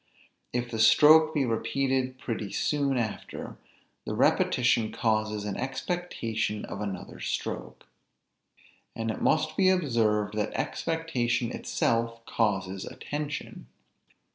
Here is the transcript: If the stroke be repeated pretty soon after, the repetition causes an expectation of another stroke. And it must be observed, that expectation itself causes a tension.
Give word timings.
If 0.51 0.71
the 0.71 0.79
stroke 0.79 1.31
be 1.31 1.45
repeated 1.45 2.17
pretty 2.17 2.51
soon 2.53 2.97
after, 2.97 3.57
the 4.03 4.15
repetition 4.15 4.91
causes 4.91 5.45
an 5.45 5.55
expectation 5.57 6.65
of 6.65 6.81
another 6.81 7.19
stroke. 7.19 7.85
And 8.95 9.11
it 9.11 9.21
must 9.21 9.55
be 9.55 9.69
observed, 9.69 10.33
that 10.33 10.55
expectation 10.55 11.51
itself 11.51 12.25
causes 12.25 12.83
a 12.83 12.95
tension. 12.95 13.67